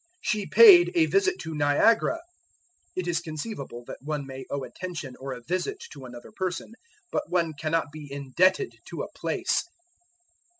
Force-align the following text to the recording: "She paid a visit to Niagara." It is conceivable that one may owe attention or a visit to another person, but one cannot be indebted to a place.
"She 0.19 0.47
paid 0.47 0.91
a 0.95 1.05
visit 1.05 1.37
to 1.41 1.53
Niagara." 1.53 2.21
It 2.95 3.07
is 3.07 3.19
conceivable 3.19 3.83
that 3.85 3.99
one 4.01 4.25
may 4.25 4.45
owe 4.49 4.63
attention 4.63 5.15
or 5.19 5.31
a 5.31 5.43
visit 5.43 5.77
to 5.93 6.05
another 6.05 6.31
person, 6.35 6.73
but 7.11 7.29
one 7.29 7.53
cannot 7.53 7.91
be 7.93 8.11
indebted 8.11 8.73
to 8.87 9.03
a 9.03 9.11
place. 9.15 9.63